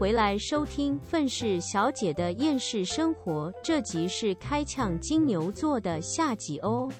[0.00, 6.90] 回来收听《愤世小姐的厌世生活》，这集是开呛金牛座的下集哦。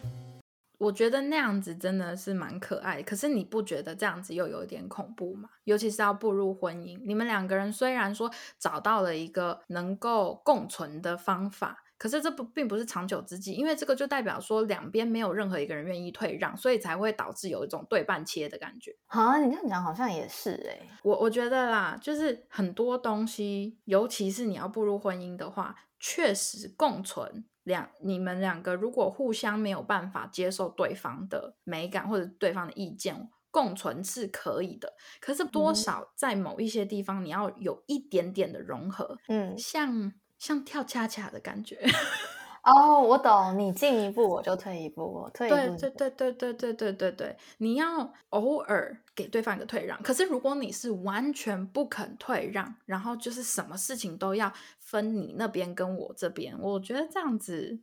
[0.76, 5.48] 我觉得那样子真的是蛮可爱，可是你不觉得这样子又有点恐怖吗？
[5.64, 18.96] 尤其是要步入婚姻，你们两个人虽然说找到了一个能够共存的方法，可是这不并不是长久之计，因为这个就代表说两边没有任何一个人愿意退让，所以才会导致有一种对半切的感觉。
[19.08, 34.94] 啊，你这样讲好像也是哎、我我觉得啦，就是很多东西，尤其是你要步入婚姻的话，确实共存两你们两个如果互相没有办法接受对方的美感或者对方的意见，共存是可以的。
[35.20, 41.78] 可是多嗯少在某一些地方，你要有一点点的融合，嗯，像像跳恰恰的感觉。
[42.62, 50.00] 哦，我懂，你进一步我就退一步，我退一步对你对对对对对对对对，你要偶尔给对方一个退让。
[50.02, 57.80] 可是如果你是完全不肯退让，然后就是什么事情都要分你那边跟我这边，我觉得这样子，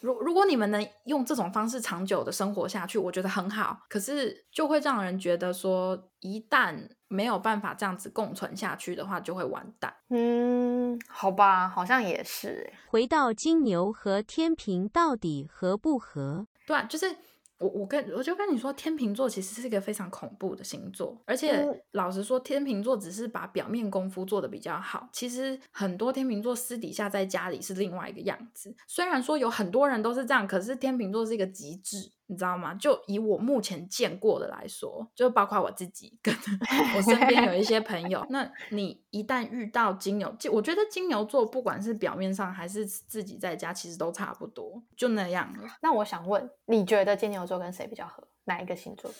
[0.00, 3.80] 如如果你们能用这种方式长久的生活下去，我觉得很好。
[3.88, 9.94] 可是就会让人觉得说，一旦没有办法这样子共存下去的话，就会完蛋。
[10.08, 16.46] 嗯，好吧，好像也是哎、回到金牛和天平到底合不合？
[16.66, 17.16] 对啊，就是
[17.60, 28.74] 我我跟我就跟你说，天秤座其实是一个非常恐怖的星座，而且嗯老实说，天秤座只是把表面功夫做得比较好，其实很多天秤座私底下在家里是另外一个样子。
[28.86, 32.10] 虽然说有很多人都是这样，可是天秤座是一个极致。
[32.30, 32.72] 你知道吗？
[32.74, 36.32] 就以我目前见过的来说，就包括我自己跟
[36.96, 45.68] 我身边有一些朋友，那你一旦遇到金牛，就我觉得金牛座不管是表面上还是自己在家，其实都差不多，就那样了。
[45.82, 48.22] 那我想问，你觉得金牛座跟谁比较合？
[48.44, 49.10] 哪一个星座？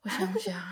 [0.00, 0.62] 我想想，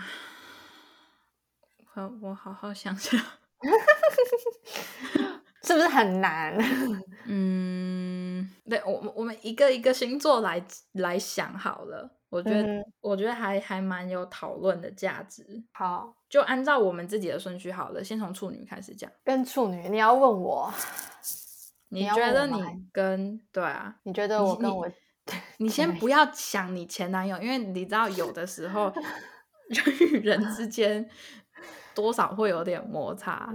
[1.93, 3.21] 我我好好想想。
[5.65, 6.53] 是不是很难？
[7.25, 8.22] 嗯，
[8.69, 12.09] 对我我我们一个一个星座来来想好了。
[12.29, 15.45] 我觉得、嗯我觉得还还蛮有讨论的价值。
[15.71, 19.11] 好，就按照我们自己的顺序好了，先从处女开始讲。
[19.23, 20.73] 跟处女，你要问我，
[21.89, 22.59] 你觉得你
[22.91, 23.95] 跟对啊？
[24.01, 24.89] 你觉得我跟我，
[25.57, 28.91] 你先不要想你前男友，因为你知道有的时候
[29.69, 31.07] 人与人之间
[31.93, 33.53] 多少会有点摩擦。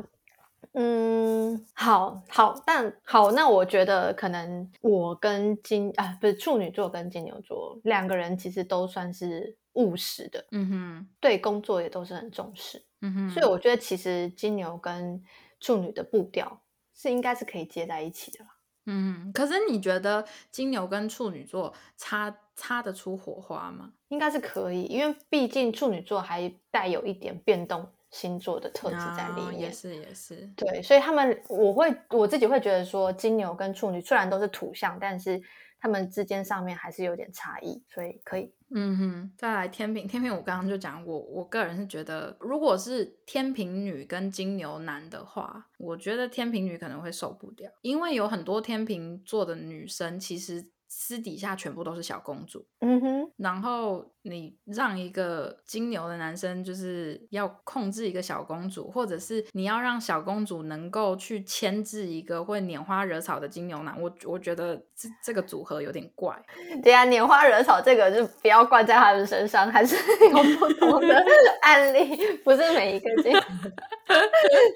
[0.75, 15.23] 嗯，好好，但好，那我觉得可能我跟金啊，不是处女座跟金牛座两个人其实都算是务实的，嗯哼，对工作也都是很重视，嗯哼，所以我觉得其实金牛跟
[15.61, 16.61] 处女的步调
[16.95, 18.51] 是应该是可以接在一起的啦。
[18.87, 23.93] 嗯，可是你觉得金牛跟处女座擦擦得出火花吗？
[24.09, 29.49] 应该是可以，因为毕竟处女座还带有一点变动星座的特质在里面。
[29.49, 35.41] 啊也是也是，对，所以他们我会我自己会觉得说，金牛跟处女虽然都是土象，但是
[35.81, 38.53] 他们之间上面还是有点差异，所以可以。
[38.71, 39.33] 嗯哼。
[39.37, 66.35] 再来天平，天平我刚刚就讲过，我个人是觉得，如果是天平女跟金牛男的话，我觉得天平女可能会受不了，因为有很多天平座的女生其实私底下全部都是小公主，嗯哼，然后你让一个金牛的男生就是要控制一个小公主，或者是你要让小公主能够去牵制一个会拈花惹草的金牛男，我我觉得这这个组合有点怪。
[66.83, 69.95] 对啊，拈花惹草这个就不要怪在他们身上，还是
[70.31, 71.25] 有不同的
[71.61, 73.33] 案例，不是每一个金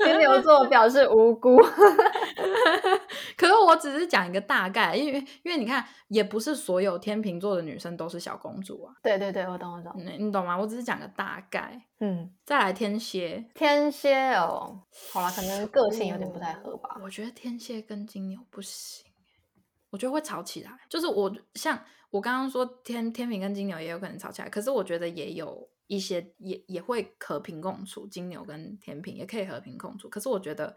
[0.04, 1.56] 金牛座表示无辜。
[3.36, 9.90] 可是我只是讲一个大概，因为因为你看，也不是所有天秤座的女生都是小公主啊，对对对，我懂我懂。
[9.96, 10.58] 你你懂吗？
[10.58, 11.82] 我只是讲个大概。
[12.00, 17.00] 嗯，再来天蝎，天蝎哦，好了，可能个性有点不太合吧。
[17.02, 19.10] 我觉得天蝎跟金牛不行，
[19.88, 20.70] 我觉得会吵起来。
[20.90, 30.10] 就是我像我刚刚说天天平跟金牛也有可能吵起来，可是我觉得也有一些也也会和平共处，金牛跟天平也可以和平共处。
[30.10, 30.76] 可是我觉得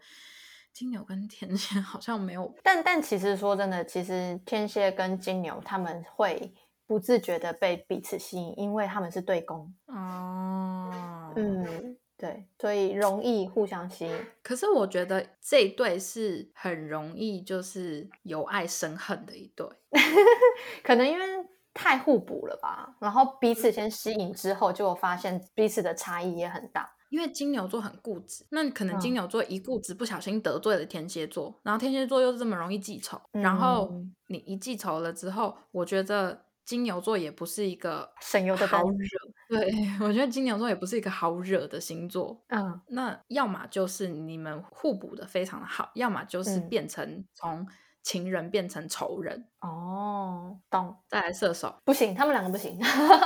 [0.76, 6.52] 金牛跟天蝎 好像没有，但但其实说真的，其实天蝎跟金牛他们会
[6.86, 9.72] 不自觉的被彼此吸引，因为他们是对宫。
[9.86, 14.26] 哦，嗯，对，所以容易互相吸引。
[14.42, 19.66] 可是我觉得这一对是很容易就是由爱生恨的一对。
[20.84, 21.24] 可能因为
[21.72, 26.92] 太互补了吧，然后彼此先吸引之后，就发现彼此的差异也很大。
[27.10, 39.06] 因为金牛座很固执，那可能金嗯牛座一固执，不小心得罪了天蝎座，然后天蝎座又是这么容易记仇，然后嗯你一记仇了之后，我觉得金牛座也不是一个省油的灯好惹。
[39.48, 39.70] 对，
[40.04, 42.44] 我觉得金牛座也不是一个好惹的星座。
[42.48, 47.64] 嗯，那要么就是你们互补的非常的好，要么就是嗯变成从
[48.06, 49.44] 情人变成仇人。
[49.58, 50.96] 哦，懂。
[51.08, 52.78] 再来射手，不行，他们两个不行，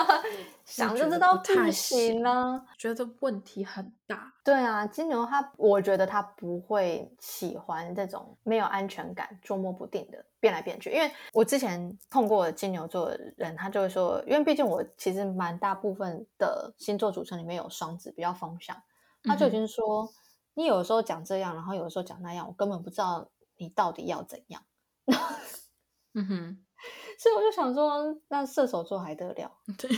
[0.65, 2.65] 想就知道不太行啊。
[2.79, 4.33] 觉得问题很大。
[4.43, 10.89] 对啊，金牛他，我觉得他不会喜欢这种没有安全感、捉摸不定的变来变去。
[10.91, 18.75] 因为我之前碰过金牛座的人，他就会说，因为毕竟我其实蛮大部分的星座组成里面有双子，比较风向，
[19.25, 20.09] 他就已经说，
[20.55, 23.29] 你有时候讲这样，然后有的时候讲那样，我根本不知道
[23.59, 24.63] 你到底要怎样。
[26.15, 26.65] 嗯哼，
[27.19, 29.53] 所以我就想说，那射手座还得了？
[29.79, 29.91] 对，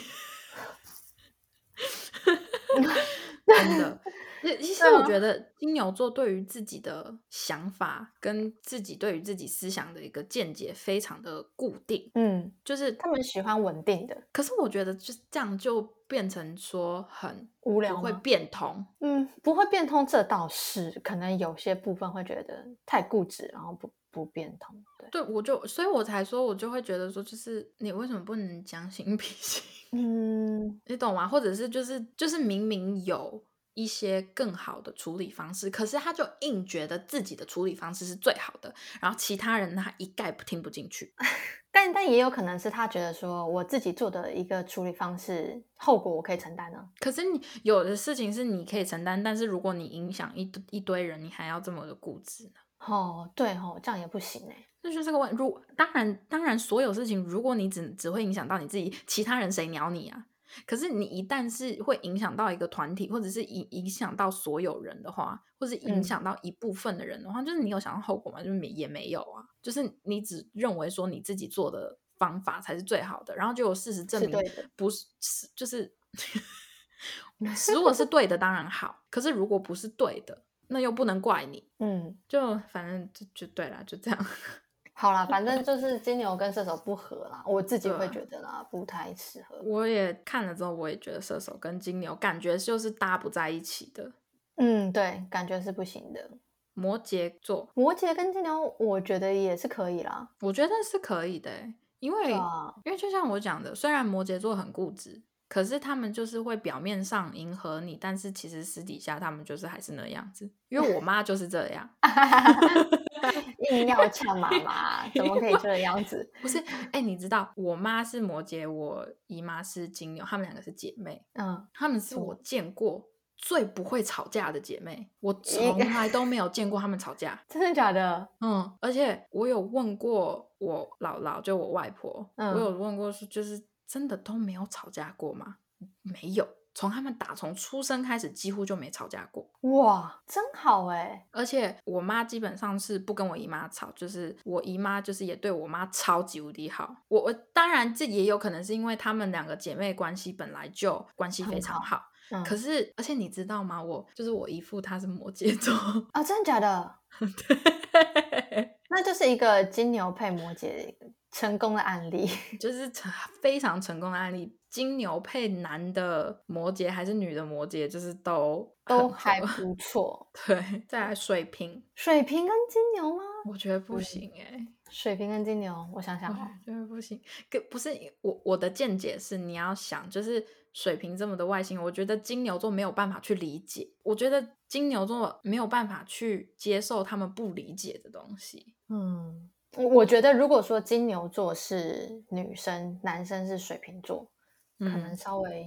[3.46, 4.00] 真的。
[4.43, 18.84] 其其实我觉得金牛座对于自己的想法跟自己对于自己思想的一个见解非常的固定，嗯，就是他们喜欢稳定的，可是我觉得就这样就变成说很无聊会变通。
[18.98, 24.80] 嗯，不会变通，这倒是可能有些部分会觉得太固执，然后不不变通。
[24.98, 29.62] 对，对，我就所以，我才说，我就会觉得说，就是你为什么不能将心比心？
[29.92, 31.26] 嗯，你懂吗？
[31.26, 33.42] 或者是就是就是明明有
[33.74, 41.12] 一些更好的处理方式，可是他就硬觉得自己的处理方式是最好的，然后其他人他一概不听不进去。
[41.74, 46.86] 但但也有可能是他觉得说我自己做的一个处理方式，后果我可以承担呢。
[47.00, 52.60] 可是你有的事情是你可以承担，但是如果你影响一一堆人，你还要这么的固执呢？
[52.87, 54.69] 哦，对哦，这样也不行哎。
[54.82, 55.31] 这就是个问。
[55.37, 60.26] 如当然当然，所有事情如果你只只会影响到你自己，其他人谁鸟你啊？
[60.67, 68.43] 可是你一旦是会影响到一个团体，或者是影影响到所有人的话，或是影嗯响到一部分的人的话，就是你有想到后果吗？
[68.43, 75.94] 就是没也没有啊，就是你只认为说你自己做的方法才是最好的，然后就有事实证明是不是是就是，
[77.73, 84.26] 如果是对的当然好，可是如果不是对的，那又不能怪你，嗯，就反正就就对啦，就这样。
[84.94, 89.56] 好啦，反正就是金牛跟射手不合啦，我自己会觉得啦，不太适合。
[89.64, 94.12] 我也看了之后，我也觉得射手跟金牛感觉就是搭不在一起的。
[94.56, 96.30] 嗯，对，感觉是不行的。
[96.74, 100.30] 摩羯座，摩羯跟金牛，我觉得也是可以啦。
[100.40, 105.20] 我觉得是可以的欸，因为、啊，因为就像我讲的，虽然摩羯座很固执，
[105.52, 110.50] 可是他们就是会表面上迎合你，但是其实私底下他们就是还是那样子。
[110.70, 111.87] 因为我妈就是这样，
[113.70, 116.32] 硬要呛妈妈，怎么可以这样子？
[116.40, 116.58] 不是？
[116.90, 127.38] 哎、你知道我妈是摩羯，我姨妈是金牛，她们两个是姐妹，嗯，她们是我见过最不会吵架的姐妹，我一从来都没有见过她们吵架。
[127.50, 128.26] 真的假的？
[128.40, 135.58] 嗯，而且我有问过我姥姥，就我外婆，嗯我有问过说，就是真的都没有吵架过吗？
[136.00, 139.46] 没有，从他们打从出生开始，几乎就没吵架过。
[139.60, 141.26] 哇，真好哎！
[141.30, 146.96] 而且我妈基本上是不跟我姨妈吵，就是我姨妈就是也对我妈超级无敌好。
[147.08, 152.02] 我我当然这也有可能是因为她们两个姐妹关系本来就关系非常好。
[152.30, 153.82] 嗯，可是，而且你知道吗？
[153.82, 155.74] 我就是我姨父，他是摩羯座，
[156.12, 156.94] 啊，真的假的？
[158.92, 160.94] 那就是一个金牛配摩羯
[161.30, 162.28] 成功的案例。
[162.60, 164.56] 就是成非常成功的案例。
[164.69, 170.31] 金牛配男的摩羯还是女的摩羯，就是都都还不错。
[170.46, 170.82] 对。
[170.88, 173.22] 再来水瓶，水瓶跟金牛吗？
[173.50, 177.20] 我觉得不嗯行哎、水瓶跟金牛，我想想我哦，觉得不行。
[177.50, 177.90] 跟不是
[178.22, 183.86] 我我的见解是，你要想，就是水瓶这么的外星，我觉得金牛座没有办法去理解。
[184.02, 188.74] 我觉得金牛座没有办法去接受他们不理解的东西。
[188.94, 194.31] 嗯，我我觉得如果说金牛座是女生，男生是水瓶座，
[194.79, 195.67] 可能嗯稍微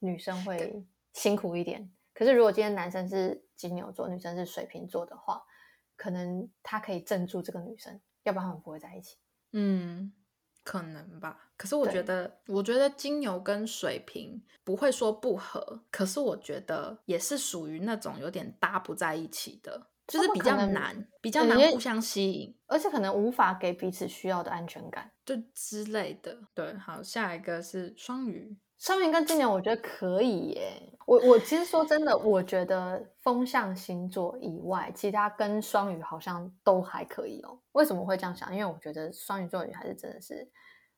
[0.00, 1.90] 女生会辛苦一点。
[2.12, 5.42] 可是如果今天男生是金牛座，女生是水瓶座的话，
[5.96, 9.16] 可能他可以镇住这个女生，要不然他们不会在一起。
[9.52, 10.12] 嗯，
[10.62, 11.52] 可能吧。
[11.56, 25.10] 可是我觉得，我觉得金牛跟水瓶不会说不合，可是我觉得也是属于那种有点搭不在一起的，就是比较难，比较难互相吸引，而且可能无法给彼此需要的安全感。
[25.24, 26.38] 就之类的。
[26.54, 28.56] 对，好，下一个是双鱼。
[28.78, 30.82] 双鱼跟金牛，我觉得可以耶。
[31.06, 37.58] 我我其实说真的，我觉得风象星座以外，其他跟双鱼好像都还可以哦。
[37.72, 38.52] 为什么会这样想？
[38.52, 40.48] 因为我觉得双鱼座女孩子真的是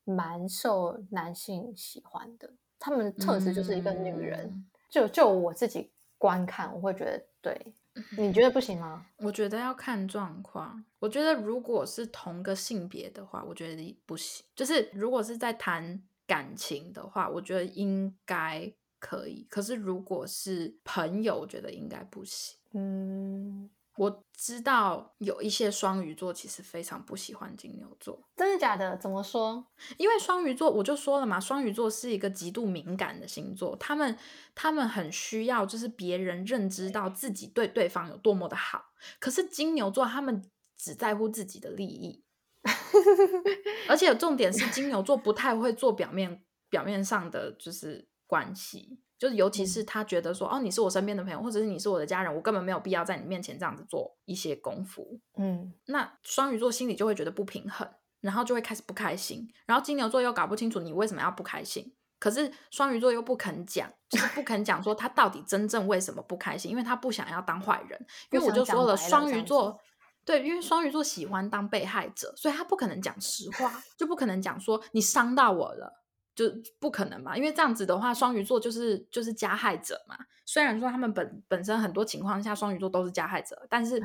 [0.05, 4.41] 蛮受男性喜欢的，他们的特质就是一个女人。
[4.47, 7.75] 嗯就就我自己观看，我会觉得对。
[8.17, 9.07] 你觉得不行吗？
[9.19, 10.85] 我觉得要看状况。
[10.99, 14.45] 我觉得如果是同个性别的话，我觉得不行。
[14.55, 19.47] 就是如果是在谈感情的话，我觉得应该可以。
[19.49, 22.59] 可是如果是朋友，我觉得应该不行。
[22.73, 28.97] 嗯，我知道有一些双鱼座其实非常不喜欢金牛座，真的假的？
[28.97, 29.67] 怎么说？
[29.97, 34.17] 因为双鱼座我就说了嘛，双鱼座是一个极度敏感的星座，他们
[34.55, 38.93] 他们很需要就是别人认知到自己对对方有多么的好。
[39.19, 42.23] 可是金牛座他们只在乎自己的利益，
[43.88, 49.00] 而且重点是金牛座不太会做表面表面上的就是关系。
[49.19, 55.21] 就是，尤其是他觉得说，哦，你是我身边的朋友，或者是你是我的家人，我根本没有必要在你面前这样子做一些功夫。
[55.37, 57.89] 嗯，那双鱼座心里就会觉得不平衡，
[58.21, 59.49] 然后就会开始不开心。
[59.67, 68.07] 然后金牛座又搞不清楚你为什么要不开心，可是双鱼座又不肯讲，就是不肯讲说他到底真正为什么不开心，因为他不想要当坏人。
[68.31, 69.77] 因为我就说了，双鱼座
[70.25, 76.05] 对，因为双鱼座喜欢当被害者，所以他不可能讲实话，就不可能讲说你伤到我了。
[76.38, 76.45] 就
[76.78, 80.16] 不可能嘛，因为这样子的话，双鱼座就是就是加害者嘛。
[80.45, 84.00] 虽然说他们本本身很多情况下双鱼座都是加害者，但是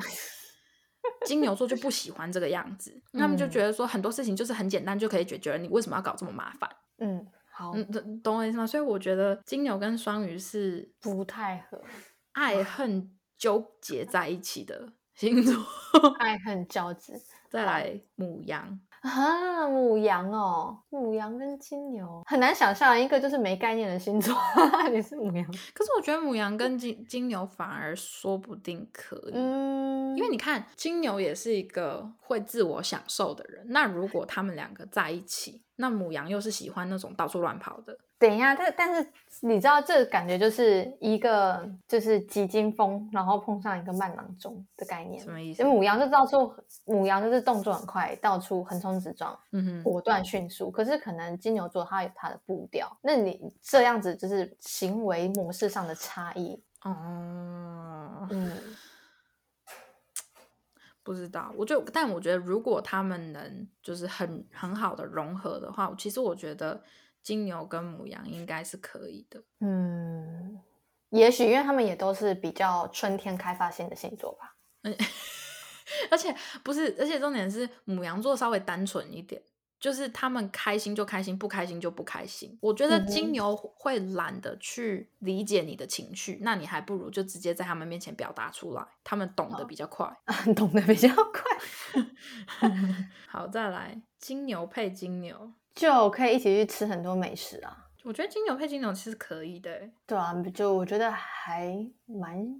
[1.24, 6.68] 金牛座就不喜欢这个样子，他们就觉得说很多事情就是很简单就可以解决了，你为什么要搞这么麻烦？
[6.98, 8.66] 嗯，好，嗯，懂我意思吗？
[8.66, 11.80] 所以我觉得金牛跟双鱼是不太合，
[12.32, 15.54] 爱恨纠结在一起的星座，
[16.18, 17.12] 爱恨交织。
[17.48, 18.80] 再来母羊。
[19.04, 24.34] 啊，母羊哦，母羊跟金牛很难想象，一个就是没概念的星座，
[24.90, 25.44] 你是母羊。
[25.74, 35.60] 可是我觉得母羊跟金金牛反而说不定可以，嗯，因为你看金牛也是一个会自我享受的人，那如果他们两个在一起。
[35.76, 37.96] 那母羊又是喜欢那种到处乱跑的。
[38.16, 39.06] 等一下，但但是
[39.40, 45.22] 你知道，这感觉就是一个就是急惊风，然后碰上一个慢郎中的概念。
[45.22, 45.62] 什么意思？
[45.64, 46.54] 母羊就到处，
[46.86, 50.70] 母羊就是动作很快，到处横冲直撞，嗯哼，果断迅速。
[50.70, 56.62] 可是可能金牛座它有它的步调，那你这样子就是行为模式上的差异。
[56.82, 58.52] 哦，嗯。
[61.04, 66.82] 不知道，我就但我觉得，如果他们能就是很很好的融合的话，其实我觉得
[67.22, 69.42] 金牛跟母羊应该是可以的。
[69.60, 70.58] 嗯，
[71.10, 74.56] 也许因为他们也都是比较春天开发性的星座吧。
[74.82, 74.96] 嗯，
[76.10, 79.40] 而且不是，而且重点是母羊座稍微单纯一点。
[79.84, 82.56] 就是他们开心就开心，不开心就不开心。
[82.62, 90.10] 我觉得金牛会懒得去理解你的情绪，那你还不如就直接在他们面前表达出来，他们懂得比较快，
[90.56, 92.00] 懂得比较快。
[93.28, 97.90] 好，再来金牛配金牛，就可以一起去吃很多美食啊。
[98.04, 102.58] 我觉得金牛配金牛其实可以的，对啊，就我觉得还蛮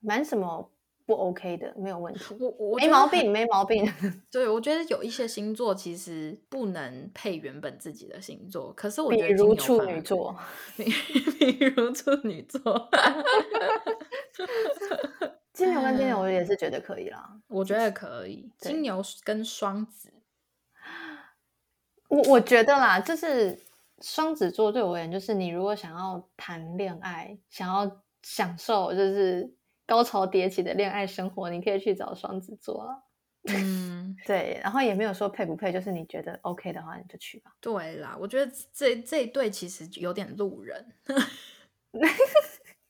[0.00, 0.72] 蛮什么。
[1.06, 2.34] 不 OK 的，没有问题。
[2.40, 3.86] 我我没毛病，没毛病。
[4.32, 10.34] 对，我觉得有一些星座其实不能配原本自己的星座，可是我觉得， 比如处女座，
[10.76, 10.84] 比
[11.38, 12.88] 比如处女座，
[15.52, 17.38] 金牛跟金牛，我也是觉得可以啦。
[17.48, 20.10] 我觉得可以，金牛跟双子，
[22.08, 23.60] 我我觉得啦，就是
[24.00, 29.54] 双子座对我而言，就是你如果想要谈恋爱，想要享受，就是。
[29.86, 33.02] 高潮迭起的恋爱生活，你可以去找双子座了。
[33.52, 37.52] 嗯， 对，然后也没有说配不配，就是你觉得 OK 的话，你就去吧。
[37.60, 40.94] 对啦，我觉得这这一对其实有点路人，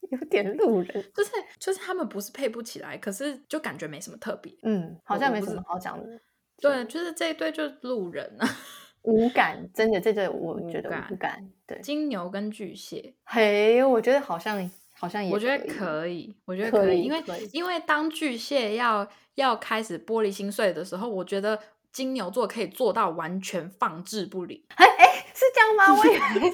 [0.09, 4.53] 有点路人，就是就是他们不是配不起来，可是就感觉没什么特别。
[4.63, 6.21] 嗯，好像没什么好讲的。
[6.61, 8.47] 对，就是这一对就路人啊，
[9.03, 11.51] 无感，真的这对我觉得无感。
[11.67, 14.71] 对，金牛跟巨蟹，嘿，我觉得好像。
[15.05, 21.59] 好像也我觉得可以，我觉得可以，因为因为当巨蟹要要开始玻璃心碎的时候，我觉得
[21.91, 24.65] 金牛座可以做到完全放置不理。
[24.75, 25.93] 哎哎，是这样吗？
[25.93, 26.51] 我以为，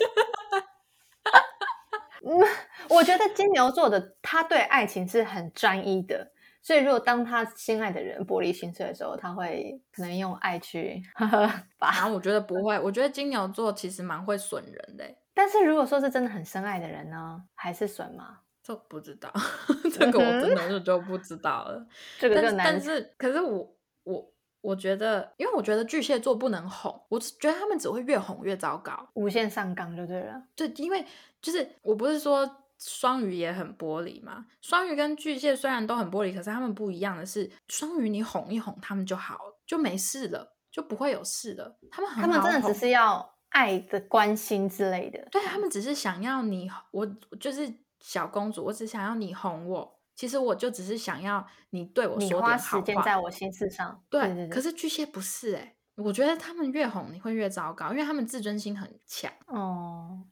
[2.27, 2.48] 嗯，
[2.89, 6.31] 我觉得金牛座的他对爱情是很专一的，
[6.62, 11.01] 所以如果当他心爱的人玻璃心碎的时候，他会可能用爱去
[11.79, 11.91] 把。
[11.91, 15.05] 然后我觉得不会，我觉得金牛座其实蛮会损人的。
[15.33, 18.39] 但是如果说是真的很深爱的人呢，还是损吗？
[18.63, 19.31] 这不知道，
[19.91, 21.83] 这个我真的是就不知道了。
[22.19, 22.67] 这个更难。
[22.67, 30.43] 但是，可是我我我觉得，因为我觉得巨蟹座不能哄，我觉得他们只会越哄越糟糕，无限上纲就对了。
[30.55, 31.03] 对，因为
[31.41, 32.47] 就是我不是说
[32.77, 41.79] 双鱼也很玻璃嘛，双鱼跟巨蟹虽然都很玻璃，可是他们不一样的是，双鱼你哄一哄他们就好，就没事了，就不会有事了。
[41.89, 43.33] 他们他们真的只是要。
[43.51, 47.05] 爱的关心之类的，对他们只是想要你，我
[47.39, 50.00] 就是小公主，我只想要你哄我。
[50.13, 52.58] 其实我就只是想要你对我说点好话。
[52.58, 54.48] 时间在我心事上，对。
[54.50, 60.25] 可是巨蟹不是哎，我觉得他们越哄，你会越糟糕，因为他们自尊心很强，哦，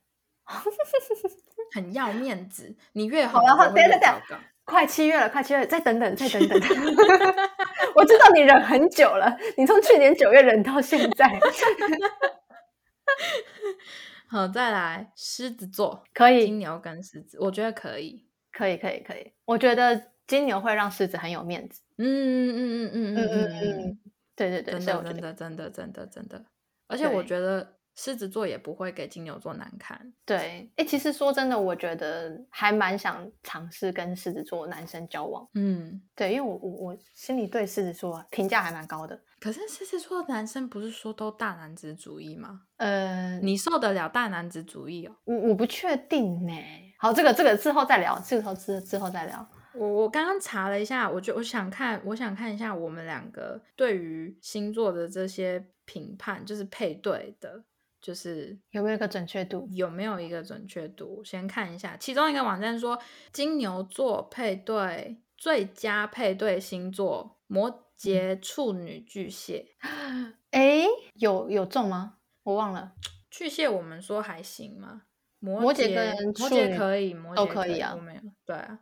[1.73, 2.75] 很要面子。
[2.91, 4.41] 你越红，好了好你就会越等等一糟糕。
[4.65, 6.59] 快七月了，快七月了，再等等，再等等。
[7.95, 11.25] 我知道你忍很久了，你从去年九月忍到现在，
[14.27, 18.27] 好，再来狮子座，可以金牛跟狮子，我觉得可以。
[18.51, 19.31] 可以，可以，可以。
[19.45, 21.81] 我觉得金牛会让狮子很有面子。
[21.97, 23.99] 嗯嗯嗯嗯嗯嗯嗯嗯
[24.35, 26.45] 对对对，真的真的真的真的真的，
[26.87, 30.13] 而且我觉得狮子座也不会给金牛座难看。
[30.25, 30.69] 对。
[30.75, 35.47] 哎，其实说真的，我觉得还蛮想尝试跟狮子座男生交往。
[35.53, 39.19] 嗯，对，因为我我我心里对狮子座评价还蛮高的。
[39.39, 42.61] 可是狮子座的男生不是说都大男子主义吗？
[42.77, 45.15] 呃，你受得了大男子主义哦？
[45.23, 46.53] 我我不确定呢。
[46.97, 49.49] 好，这个这个之后再聊，之后之之后再聊。
[49.73, 57.63] 我我刚刚查了一下，我就我想看，我想看一下我们两个对于星座的这些评判，就是配对的，
[58.01, 59.69] 就是有没有一个准确度？
[59.71, 61.23] 有没有一个准确度？
[61.23, 62.99] 先看一下，其中一个网站说，
[63.31, 69.75] 金牛座配对最佳配对星座摩羯、处女、巨蟹。
[70.51, 72.17] 哎，有有中吗？
[72.43, 72.93] 我忘了。
[73.29, 75.03] 巨蟹我们说还行吗？
[75.39, 78.79] 摩摩羯跟摩羯可以，摩都羯可以啊我没有对啊。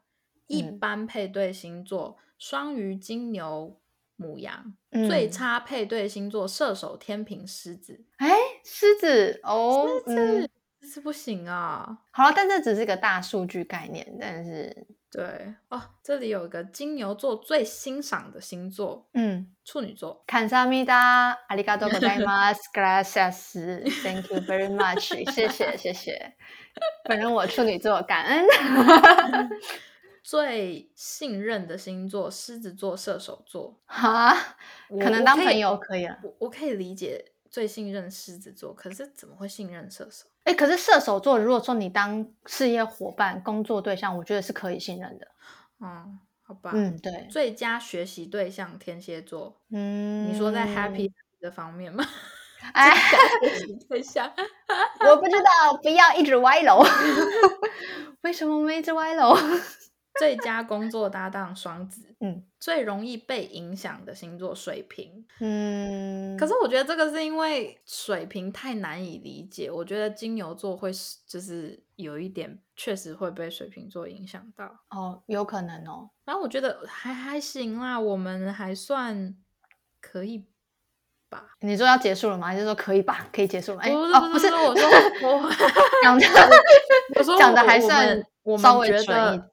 [0.47, 3.79] 一嗯般配对星座：双鱼、金牛、
[4.15, 4.73] 母羊。
[4.91, 8.05] 嗯最差配对星座：射手、天平、狮子。
[8.17, 8.29] 哎，
[8.63, 11.99] 狮子哦，嗯，这是不行啊！
[12.11, 19.48] 好了，但这只是个大数据概念，但是对哦，这里有一个金牛座最欣赏的星座，嗯。
[19.64, 20.24] 处女座。
[20.26, 26.34] 感謝みだ，ありがとうございます， gracias，thank you very much， 谢谢谢谢。
[27.04, 28.46] 本人我处女座，感恩。
[30.24, 33.78] 最信任的星座：狮子座、射手座。
[33.86, 34.34] 哈，
[34.88, 36.18] 我可能我可以当朋友可以了。
[36.22, 40.25] 我我可以理解 最信任狮子座，可是怎么会信任射手？
[40.43, 45.27] 哎，可是射手座，如果说你当事业伙伴、工作对象，我觉得是可以信任的。
[45.79, 46.71] 嗯，好吧。
[46.73, 52.05] 嗯，对，最佳学习对象天蝎座，嗯，你说在 happy 的方面吗？
[52.73, 52.91] 哎，
[53.43, 54.33] 学习对象，
[55.07, 56.83] 我不知道，不要一直歪楼。
[58.21, 59.35] 为什么我们一直歪楼？
[60.19, 65.25] 最佳工作搭档双子， 嗯最容易被影响的星座水瓶。
[65.39, 74.65] 嗯，可是我觉得这个是因为水瓶太难以理解，我觉得金牛座会是就是有一点确实会被水瓶座影响到。
[74.89, 76.09] 哦，有可能哦。
[76.25, 79.35] 然后我觉得还还行啦，我们还算
[80.01, 80.43] 可以
[81.29, 81.55] 吧。
[81.59, 82.47] 你说要结束了吗？
[82.47, 83.27] 还是说可以吧？
[83.31, 83.81] 可以结束了？
[83.81, 84.89] 哎，不是哦，不是，我说
[85.29, 85.49] 我
[86.01, 86.25] 讲的
[87.15, 88.07] 我说讲的还算
[88.43, 89.51] 们稍微们觉准一得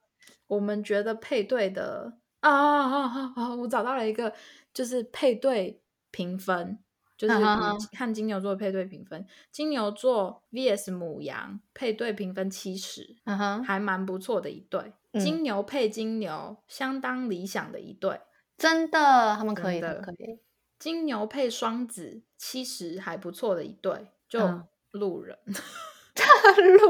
[0.54, 3.54] 我们觉得配对的啊啊啊啊啊！
[3.56, 4.32] 我找到了一个，
[4.72, 6.78] 就是配对评分，
[7.16, 14.80] 就是嗯哼以和金牛座配对评分，金牛座 VS 母羊配对评分七十，嗯哼，还蛮不错的一对。
[15.12, 18.20] 嗯金牛配金牛，相当理想的一对。
[18.58, 20.40] 真的，他们可以，的可以。
[20.78, 25.38] 金牛配双子，七十还不错的一对，就嗯路人。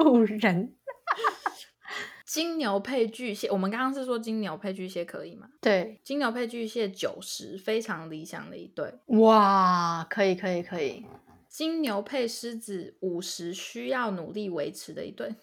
[0.02, 0.74] 路人，
[2.34, 5.48] 金牛配巨蟹，我们刚刚是说金牛配巨蟹可以吗？
[5.60, 8.92] 对，金牛配巨蟹九十，非常理想的一对。
[9.20, 11.06] 哇，可以，可以，可以。
[11.48, 15.36] 金牛配狮子五十，需要努力维持的一对。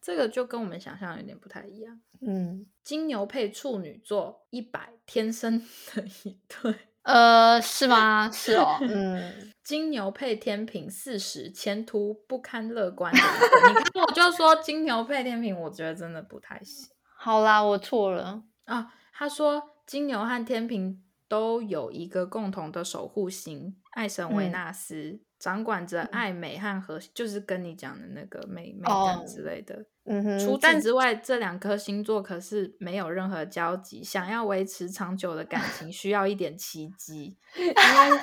[0.00, 2.00] 这个就跟我们想象有点不太一样。
[2.22, 6.74] 嗯，金牛配处女座一百，天生的一对。
[7.08, 8.28] 呃，是吗？
[8.30, 13.18] 是哦，嗯，金牛配天平四十，前途不堪乐观的。
[13.18, 16.86] 你看，我就说金牛配天平，我觉得真的不太行。
[17.16, 18.42] 好啦，我错了。
[18.66, 29.86] 啊，他说金牛和天平都有一个共同的守护星——爱神维嗯纳斯，掌管着爱美和和，就是跟你讲的那个美美哦感之类的。
[30.08, 34.02] 嗯哼，除但此之外，这两颗星座可是没有任何交集。
[34.02, 38.20] 想要维持长久的感情，需要一点奇迹， 因为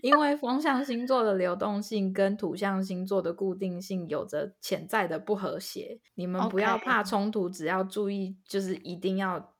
[0.00, 5.98] 因为风象星座的流动性跟土象星座的固定性有着潜在的不和谐。
[6.14, 9.54] 你们不要怕冲突，只要注意，就是一定要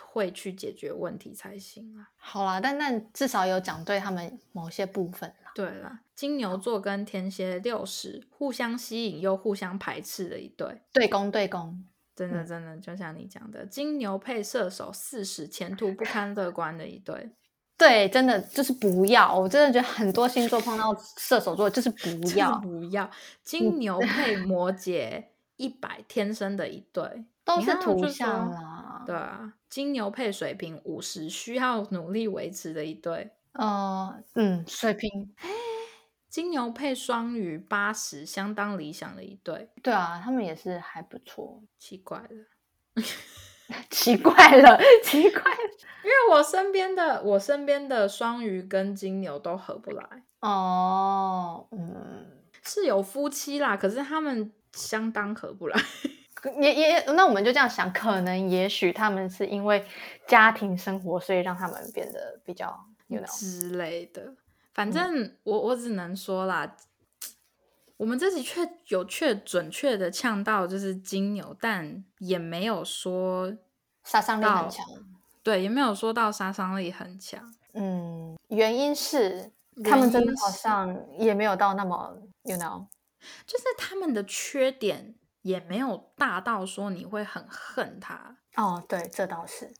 [0.00, 2.08] 会去解决问题才行啊。
[2.16, 5.52] 好啦，但但至少有讲对他们某些部分啦。
[5.54, 10.82] 对啦，金牛座跟天蝎六十，互相吸引又互相排斥的一对。
[10.92, 11.84] 对攻对攻，
[12.16, 17.30] 真的，嗯真的，就像你讲的，金牛配射手四十，前途不堪乐观的一对。
[17.78, 19.32] 对，真的就是不要。
[19.32, 23.08] 我真的觉得很多星座碰到射手座就是不就是要，不要
[23.44, 25.22] 金牛 配摩羯
[25.54, 29.04] 一百，天生的一对，都是图像啦。
[29.06, 33.30] 对啊，金牛配水瓶五十，需要努力维持的一对。
[33.52, 35.32] 呃，嗯，水瓶，
[36.28, 39.70] 金牛配双鱼八十，相当理想的一对。
[39.82, 41.62] 对啊，他们也是还不错。
[41.78, 43.02] 奇怪了，
[43.90, 45.58] 奇怪了，奇怪了。
[46.04, 50.04] 因为我身边的我身边的双鱼跟金牛都合不来。
[50.40, 52.26] 哦，嗯，
[52.62, 55.80] 是有夫妻啦，可是他们相当合不来。
[56.60, 59.84] 也也，那我们就这样想，可能也许他们是因为
[60.26, 64.34] 家庭生活，所以让他们变得比较，you know 之类的。
[64.78, 66.76] 反正我我只能说啦，
[67.96, 73.52] 我们这集确有确准确的呛到就是金牛，但也没有说
[74.04, 74.86] 杀伤力很强。
[75.42, 77.52] 对，也没有说到杀伤力很强。
[77.72, 79.50] 嗯，原因是
[79.82, 82.86] 他们真的好像也没有到那么，you know，
[83.48, 88.36] 就是他们的缺点也没有大到说你会很恨他。
[88.54, 89.74] 哦，对，这倒是。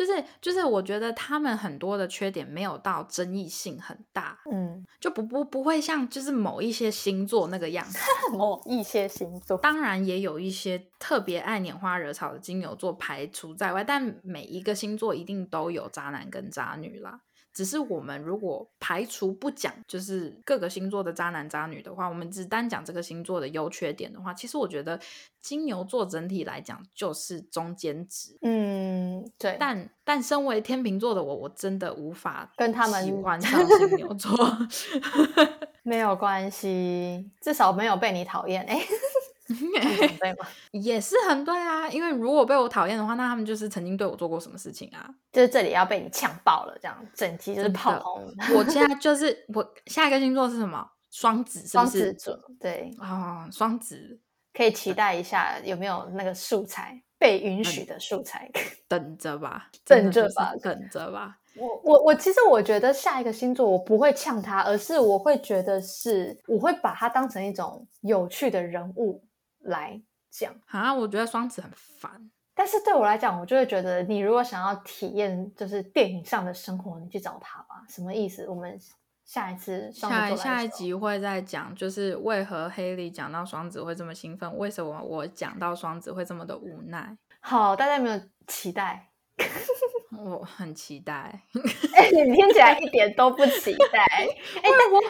[0.00, 7.98] 就是就是，我觉得他们很多的缺点没有到争议性很大，嗯，就不不不会像就是某一些星座那个样子。
[8.32, 17.20] 某一些星座，当然也有一些特别爱拈花惹草的金牛座排除在外，但每一个星座一定都有渣男跟渣女啦。
[17.60, 24.98] 只是我们如果排除不讲，就是各个星座的渣男渣女的话，我们只单讲这个星座的优缺点的话，其实我觉得
[25.42, 28.34] 金牛座整体来讲就是中间值。
[28.40, 29.58] 嗯，对。
[29.60, 34.34] 但但身为天秤座的我，我真的无法跟他们喜欢上金牛座。
[35.84, 38.64] 没有关系，至少没有被你讨厌。
[38.64, 38.80] 哎。
[40.20, 40.46] 对 吗？
[40.72, 45.08] 也是很对啊，因为如果被我讨厌的话，那他们就是曾经对我做过什么事情啊？
[45.32, 48.32] 就是这里要被你呛爆了，这样整集就是炮轰。
[48.54, 50.88] 我现在就是我下一个星座是什么？
[51.10, 52.38] 双子，双子座。
[52.60, 54.20] 对啊，双子
[54.54, 58.48] 可以期待一下有没有那个素材被允许的素材，
[58.86, 61.36] 等着吧， 等着吧，等着吧。
[61.56, 69.20] 我我我其实我觉得下一个星座我不会呛他，而是我会觉得是我会把他当成一种有趣的人物。
[69.60, 77.82] 来讲啊，我觉得双子很烦，但是对我来讲，我就会觉得你如果想要体验就是电影上的生活，你去找他吧。
[77.88, 78.46] 什么意思？
[78.48, 78.78] 我们
[79.24, 87.16] 下一次下下一集会再讲，就是为何黑莉讲到双子会这么兴奋，为什么我讲到双子会这么的无奈？
[87.40, 89.08] 好，大家有没有期待？
[90.18, 91.42] 我很期待。
[91.96, 94.04] 哎，你听起来一点都不期待。
[94.14, 94.28] 哎，
[94.62, 95.00] 但我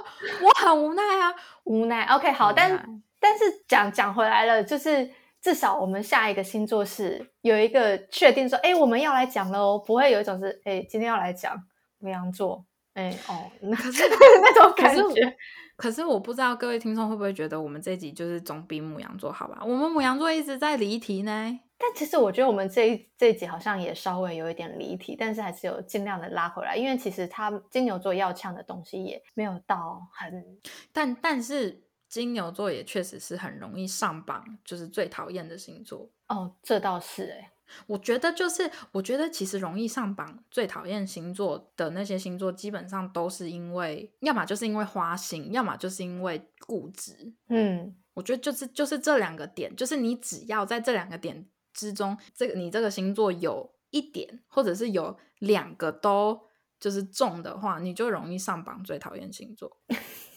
[0.47, 1.35] 我很无奈啊，
[1.65, 2.05] 无奈。
[2.15, 3.03] OK，好，但。
[3.21, 5.09] 但是讲讲回来了，就是
[5.43, 11.57] 至少我们下一个星座是有一个确定说，哎，我们要来讲喽，不会有一种是，哎，今天要来讲
[11.99, 14.03] 牧羊座，哎，哦， 可是
[14.43, 15.37] 那种感觉。
[15.77, 19.61] 可是我不知道各位听众会不会觉得我们这集就是总比母羊座好吧？
[19.63, 21.59] 我们母羊座一直在离题呢。
[21.79, 30.59] 但其实我觉得我们这一这一集好像也稍微有一点离题，但是还是有尽量的拉回来，因为其实他金牛座要呛的东西也没有到很，
[30.93, 31.83] 但但是。
[32.11, 36.57] 金牛座也确实是很容易上榜，就是最讨厌的星座哦。
[36.61, 37.53] 这倒是哎，
[37.87, 47.33] 我觉得就是，我觉得其实容易上榜最讨厌星座的那些星座，基本上都是因为，要么就是因为花心，要么就是因为固执。
[47.47, 56.41] 嗯，我觉得就是就是这两个点，就是你只要在这两个点之中，这个你这个星座有一点，或者是有两个都
[56.81, 59.79] 就是重的话，你就容易上榜最讨厌星座。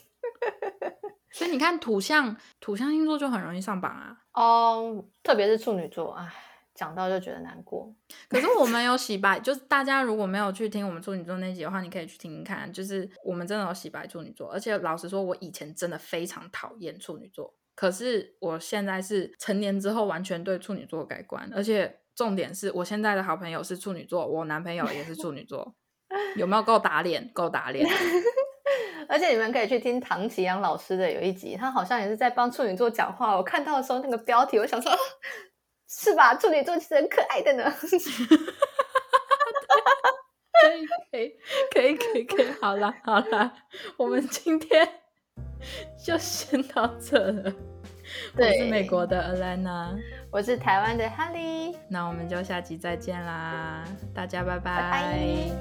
[1.33, 6.31] 所以你看土象土象星座就很容易上榜啊，哦，特别是处女座，唉，
[6.75, 7.91] 讲到就觉得难过。
[8.29, 14.47] 可是我们有洗白，就是大家如果没有去听我们处女座那集的话，你可以去听听看，就是我们真的有洗白处女座。
[14.51, 25.73] 而且老实说，我以前真的非常讨厌处女座，可是我现在是成年之后完全对处女座改观，而且重点是我现在的好朋友是处女座，我男朋友也是处女座，
[26.37, 27.27] 有没有够打脸？
[27.33, 27.83] 够打脸。
[29.13, 33.37] 而且你们可以去听唐奇阳老师的有一集，他好像也是在帮处女座讲话。
[33.37, 34.91] 我看到的时候，那个标题，我想说，
[35.87, 36.33] 是吧？
[36.33, 37.71] 处女座其实很可爱的呢。
[40.63, 41.35] 可以，可以，
[41.71, 42.51] 可以，可以，可以。
[42.59, 43.53] 好了，好了，
[43.97, 44.89] 我们今天
[46.03, 47.53] 就先到这了。
[48.35, 49.95] 我是美国的 Alana，
[50.31, 51.75] 我是台湾的 Holly。
[51.87, 55.51] 那我们就下集再见啦，大家拜拜。